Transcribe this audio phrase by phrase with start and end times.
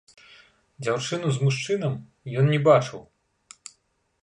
[0.85, 1.93] Дзяўчыну з мужчынам
[2.43, 3.01] ён не бачыў.